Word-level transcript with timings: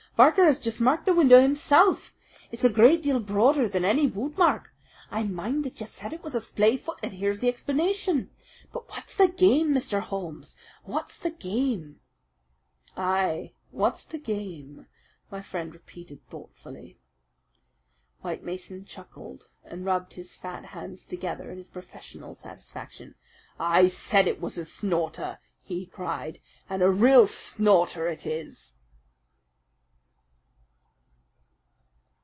Barker 0.17 0.43
has 0.45 0.59
just 0.59 0.79
marked 0.81 1.05
the 1.07 1.15
window 1.15 1.41
himself. 1.41 2.13
It's 2.51 2.65
a 2.65 2.69
good 2.69 3.01
deal 3.01 3.19
broader 3.19 3.67
than 3.67 3.83
any 3.85 4.07
bootmark. 4.07 4.65
I 5.09 5.23
mind 5.23 5.63
that 5.63 5.79
you 5.79 5.85
said 5.87 6.13
it 6.13 6.21
was 6.21 6.35
a 6.35 6.41
splay 6.41 6.75
foot, 6.77 6.99
and 7.01 7.13
here's 7.13 7.39
the 7.39 7.47
explanation. 7.47 8.29
But 8.73 8.87
what's 8.89 9.15
the 9.15 9.29
game, 9.29 9.69
Mr. 9.69 9.99
Holmes 10.01 10.57
what's 10.83 11.17
the 11.17 11.31
game?" 11.31 12.01
"Ay, 12.95 13.53
what's 13.71 14.03
the 14.03 14.19
game?" 14.19 14.85
my 15.31 15.41
friend 15.41 15.73
repeated 15.73 16.23
thoughtfully. 16.27 16.99
White 18.19 18.43
Mason 18.43 18.85
chuckled 18.85 19.47
and 19.63 19.85
rubbed 19.85 20.15
his 20.15 20.35
fat 20.35 20.65
hands 20.65 21.03
together 21.05 21.49
in 21.49 21.57
his 21.57 21.69
professional 21.69 22.35
satisfaction. 22.35 23.15
"I 23.57 23.87
said 23.87 24.27
it 24.27 24.41
was 24.41 24.57
a 24.57 24.65
snorter!" 24.65 25.39
he 25.63 25.85
cried. 25.87 26.41
"And 26.69 26.83
a 26.83 26.91
real 26.91 27.25
snorter 27.27 28.07
it 28.07 28.27
is!" 28.27 28.73